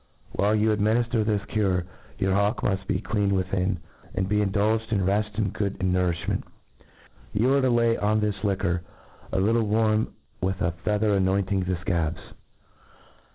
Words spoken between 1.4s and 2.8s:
cure, your hawk